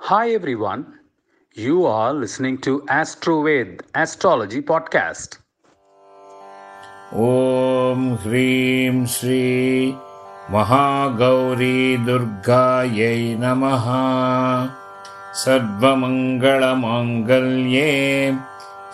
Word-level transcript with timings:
Hi 0.00 0.30
everyone. 0.30 1.00
You 1.56 1.84
are 1.86 2.14
listening 2.14 2.58
to 2.58 2.82
AstroVed 2.96 3.80
Astrology 4.02 4.60
Podcast. 4.62 5.38
ॐ 7.22 8.04
ह्रीं 8.24 9.06
श्री 9.14 9.40
महागौरी 10.50 11.96
दुर्गायै 12.06 13.18
नमः 13.40 13.88
सर्वमङ्गलमाङ्गल्ये 15.42 17.90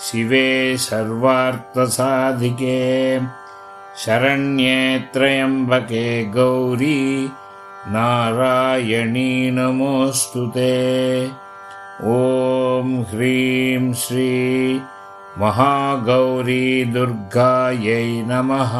शिवे 0.07 0.49
सर्वार्थसाधिके 0.89 2.81
शरण्ये 4.05 4.79
त्र्यम्बके 5.15 6.07
गौरी 6.41 7.01
नारायणी 7.92 9.52
नमोऽस्तु 9.52 10.48
ते। 10.48 11.32
ॐ 12.04 13.06
ह्रीं 13.10 13.94
श्री 13.94 14.82
महागौरी 15.38 16.86
दुर्गायै 16.86 18.24
नमः। 18.28 18.74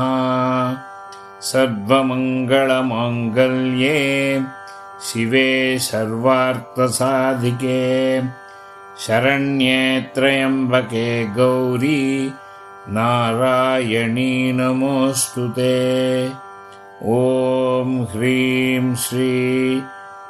सर्वमङ्गलमाङ्गल्ये 1.42 4.42
शिवे 5.04 5.80
सर्वार्थसाधिके। 5.80 8.22
शरण्ये 9.00 10.12
त्र्यम्बके 10.16 11.26
गौरी 11.26 12.34
नारायणी 12.90 14.52
नमोऽस्तु 14.52 15.48
ते 15.48 16.47
ॐ 17.04 18.08
ह्रीं 18.12 18.96
श्री 18.96 19.82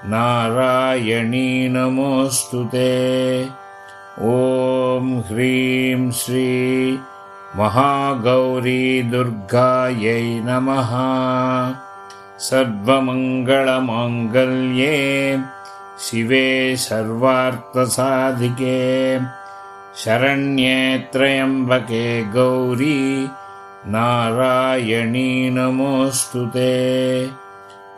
नारायणी 0.06 1.70
नमोऽस्तु 1.70 2.64
ते। 2.64 3.48
ॐ 4.22 5.22
ह्रीं 5.28 6.12
श्री 6.12 7.00
महागौरी 7.56 9.04
दुर्गायै 9.04 10.42
नमः। 10.46 10.90
सर्वमङ्गलमाङ्गल्ये 12.40 15.40
शिवे 16.00 16.78
सर्वार्थसाधिके 16.78 19.20
शरण्ये 20.04 21.10
त्र्यम्बके 21.14 22.24
गौरी 22.24 23.28
नारायणी 23.88 25.50
नमोऽस्तु 25.50 26.46
ते। 26.46 27.30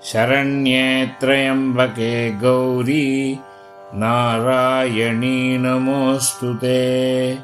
शरण्ये 0.05 1.11
त्र्यम्बके 1.21 2.31
गौरी 2.31 3.39
नारायणी 3.95 5.59
नमोऽस्तु 5.59 6.55
ते। 6.55 7.39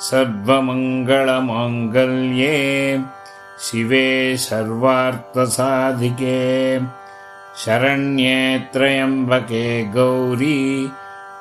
सर्वमङ्गलमाङ्गल्ये 0.00 3.00
शिवे 3.60 4.36
सर्वार्थसाधिके। 4.36 6.80
शरण्ये 7.56 8.66
त्र्यम्बके 8.72 9.84
गौरी 9.84 10.90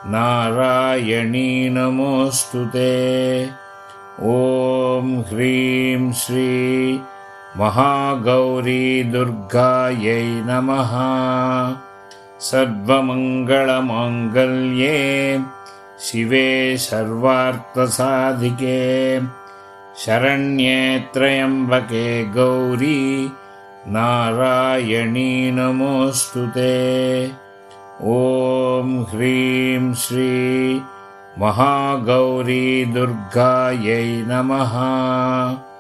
नारायणी 0.06 1.70
नमोऽस्तु 1.70 2.66
ते। 2.66 3.50
ॐ 4.24 5.24
ह्रीं 5.30 6.12
श्री 6.12 7.02
महागौरी 7.58 9.04
दुर्गायै 9.04 10.24
नमः। 10.24 10.92
सर्वमङ्गलमाङ्गल्ये 12.40 15.40
शिवे 16.00 16.78
सर्वार्थसाधिके। 16.78 19.22
शरण्ये 19.98 21.06
त्र्यम्बके 21.14 22.24
गौरी 22.24 23.32
नारायणी 23.88 25.52
नमोऽस्तु 25.52 26.48
ते। 26.48 27.32
ॐ 28.04 29.06
ह्रीं 29.10 29.94
श्री 29.94 30.82
महागौरी 31.40 32.86
दुर्गायै 32.86 34.24
नमः 34.28 35.71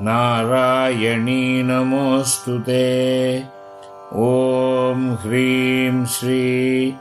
नारायणी 0.00 1.62
नमोऽस्तु 1.62 2.58
ते। 2.58 3.42
ॐ 4.14 5.16
ह्रीं 5.22 6.04
श्री 6.04 6.94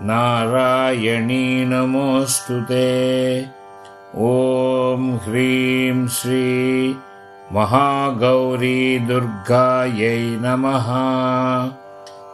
नारायणी 0.00 1.64
नमोऽस्तु 1.64 2.60
ते। 2.60 3.46
ॐ 4.16 5.18
ह्रीं 5.24 6.06
श्री 6.06 6.96
महागौरी 7.52 8.98
दुर्गायै 8.98 10.18
नमः। 10.18 10.86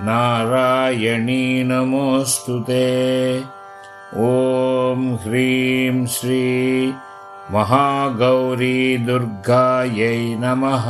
नारायणी 0.00 1.64
नमोऽस्तु 1.64 2.60
ते। 2.60 3.42
ॐ 4.16 5.18
ह्रीं 5.22 6.06
श्री 6.06 6.94
महागौरी 7.50 8.98
दुर्गायै 8.98 10.36
नमः। 10.40 10.84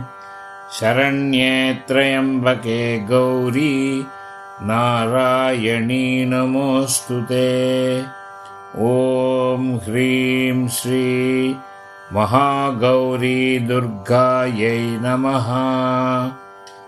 शरण्ये 0.71 1.77
त्र्यम्बके 1.87 2.99
गौरी 2.99 4.05
नारायणी 4.61 6.25
नमोऽस्तु 6.25 7.21
ते। 7.21 8.03
ॐ 8.77 9.79
ह्रीं 9.83 10.67
श्री 10.67 11.55
महागौरी 12.13 13.59
दुर्गायै 13.59 14.79
नमः। 14.79 15.47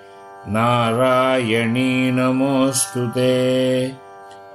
नारायणी 0.48 2.10
नमोऽस्तु 2.10 3.06
ते। 3.06 3.92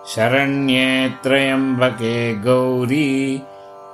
शरण्ये 0.06 1.12
त्र्यम्बके 1.22 2.34
गौरी 2.34 3.42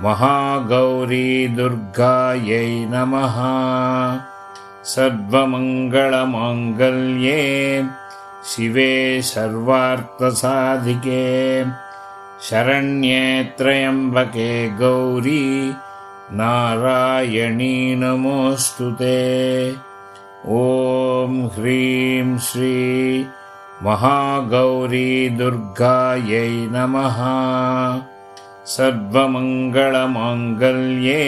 महागौरीदुर्गायै 0.00 2.86
नमः 2.90 3.38
सर्वमङ्गलमाङ्गल्ये 4.94 7.42
शिवे 8.50 8.92
सर्वार्थसाधिके 9.22 11.24
शरण्ये 12.48 13.24
त्र्यम्बके 13.58 14.52
गौरी 14.80 15.46
नारायणी 16.38 17.76
नमोऽस्तु 18.00 18.86
ते। 19.00 19.18
ॐ 20.56 21.32
ह्रीं 21.54 22.28
श्री 22.46 22.76
महागौरीदुर्गायै 23.82 26.52
नमः। 26.76 27.18
सर्वमङ्गलमाङ्गल्ये 28.76 31.26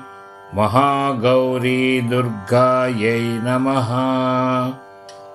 महागौरीदुर्गायै 0.55 3.21
नमः। 3.21 3.89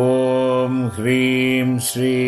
ॐ 0.00 0.72
ह्रीं 0.96 1.68
श्री 1.88 2.18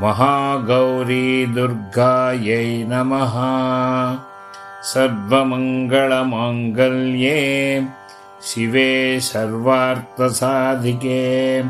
महागौरी 0.00 1.28
दुर्गायै 1.56 2.68
नमः। 2.92 3.34
सर्वमङ्गलमाङ्गल्ये 4.92 7.42
शिवे 8.44 9.20
सर्वार्थसाधिके। 9.20 11.64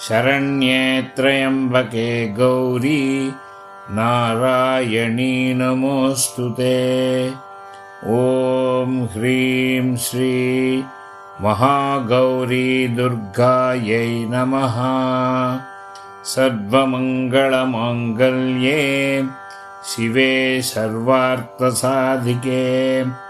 शरण्ये 0.00 1.08
त्र्यम्बके 1.16 2.28
गौरी 2.28 3.32
नारायणी 3.90 5.54
नमोऽस्तु 5.54 6.50
ते। 6.50 7.32
ॐ 8.06 9.08
ह्रीं 9.12 9.96
श्री 9.96 10.84
महागौरी 11.40 12.88
दुर्गायै 12.88 14.26
नमः। 14.30 14.76
सर्वमङ्गलमाङ्गल्ये 16.24 19.24
शिवे 19.84 20.62
सर्वार्थसाधिके 20.62 23.23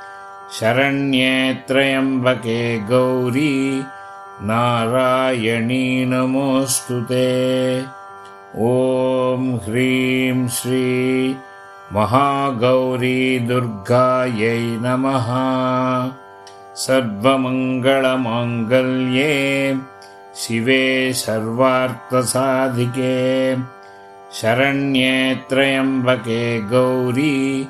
शरण्ये 0.60 1.64
त्र्यम्बके 1.68 2.78
गौरी 2.78 3.82
नारायणी 4.42 6.04
नमोऽस्तु 6.04 7.00
ते। 7.00 7.82
ॐ 8.56 9.58
ह्रीं 9.64 10.48
श्री 10.48 11.36
महागौरी 11.92 13.38
दुर्गायै 13.38 14.58
नमः। 14.58 15.26
सर्वमङ्गलमाङ्गल्ये 16.76 19.76
शिवे 20.36 21.12
सर्वार्थसाधिके। 21.12 23.56
शरण्ये 24.32 25.34
त्र्यम्बके 25.34 26.60
गौरी 26.60 27.68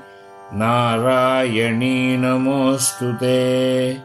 नारायणी 0.56 2.16
नमोऽस्तु 2.16 3.12
ते। 3.12 3.98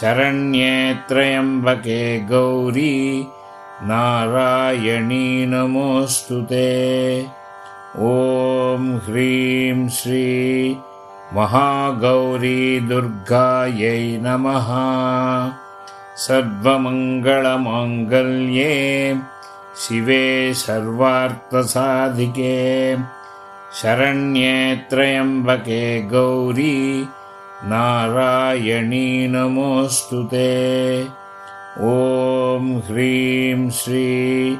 शरण्ये 0.00 0.96
त्र्यम्बके 1.08 2.20
गौरी 2.20 3.26
नारायणी 3.82 5.46
नमोऽस्तु 5.46 6.42
ते। 6.42 7.26
ॐ 7.96 9.00
ह्रीं 9.06 9.88
श्री 9.88 10.76
महागौरी 11.34 12.80
दुर्गायै 12.80 14.18
नमः। 14.22 14.66
सर्वमङ्गलमाङ्गल्ये 16.16 19.16
शिवे 19.76 20.54
सर्वार्थसाधिके। 20.54 22.96
शरण्ये 23.82 24.86
त्र्यम्बके 24.90 26.02
गौरी 26.02 27.08
नारायणी 27.64 29.28
नमोऽस्तु 29.28 30.22
ते। 30.22 31.20
ॐ 31.78 32.80
ह्रीं 32.86 33.70
श्री 33.70 34.58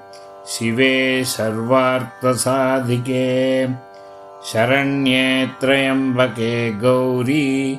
शिवे 0.46 1.24
सर्वार्थसाधिके 1.24 3.85
शरण्ये 4.52 5.50
त्र्यम्बके 5.60 6.72
गौरी 6.72 7.78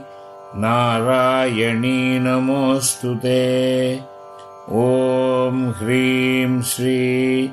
नारायणी 0.55 2.19
नमोऽस्तु 2.19 3.15
ते। 3.15 3.99
ॐ 4.71 5.73
ह्रीं 5.77 6.61
श्री 6.61 7.51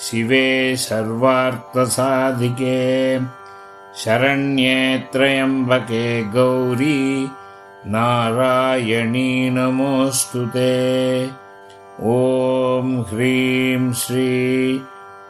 शिवे 0.00 0.76
सर्वार्थसाधिके। 0.76 3.20
शरण्ये 3.96 5.04
त्र्यम्बके 5.12 6.22
गौरी 6.22 7.30
नारायणी 7.86 9.50
नमोऽस्तु 9.50 10.46
ते 10.46 11.43
ॐ 12.00 13.04
ह्रीं 13.08 13.92
श्री 13.92 14.80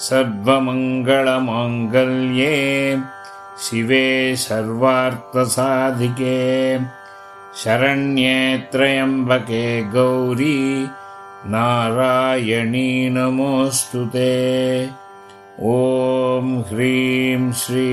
सर्वमङ्गलमाङ्गल्ये 0.00 2.56
शिवे 3.64 4.36
सर्वार्थसाधिके 4.36 6.38
शरण्ये 7.62 8.36
त्र्यम्बके 8.72 9.66
गौरी 9.94 10.60
नारायणी 11.54 12.90
नमोऽस्तु 13.10 14.02
ते। 14.14 14.32
ॐ 15.70 16.46
ह्रीं 16.68 17.42
श्री 17.62 17.90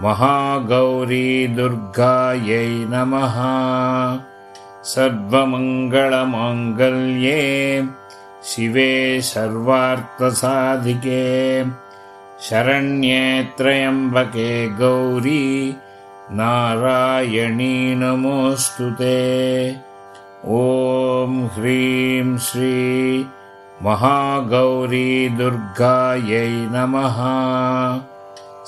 महागौरी 0.00 1.30
दुर्गायै 1.56 2.68
नमः। 2.92 3.36
सर्वमङ्गलमाङ्गल्ये 4.92 7.42
शिवे 8.44 9.20
सर्वार्थसाधिके 9.22 11.64
शरण्ये 12.40 13.48
त्र्यम्बके 13.58 14.68
गौरी 14.68 15.76
नारायणी 16.30 17.94
नमोऽस्तु 17.94 18.90
ते। 18.90 19.76
ॐ 20.46 21.48
ह्रीं 21.54 22.38
श्री 22.38 23.26
महागौरी 23.82 25.28
दुर्गायै 25.28 26.68
नमः। 26.74 27.18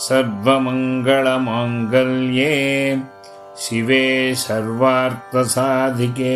सर्वमङ्गलमाङ्गल्ये 0.09 3.03
शिवे 3.59 4.35
सर्वार्थसाधिके 4.35 6.35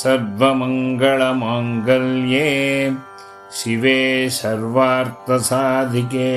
सर्वमङ्गलमाङ्गल्ये 0.00 2.50
शिवे 3.60 3.96
सर्वार्थसाधिके 4.38 6.28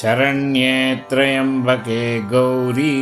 शरण्ये 0.00 0.72
त्र्यम्बके 1.10 2.00
गौरी 2.32 2.96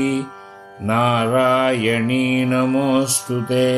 नारायणी 0.90 2.24
नमोऽस्तु 2.54 3.40
ते 3.52 3.68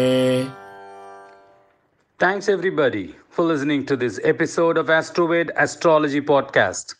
Thanks 2.21 2.49
everybody 2.49 3.15
for 3.31 3.45
listening 3.45 3.85
to 3.93 3.97
this 3.97 4.19
episode 4.25 4.79
of 4.79 4.87
AstroVed 5.01 5.51
Astrology 5.65 6.21
Podcast. 6.31 6.98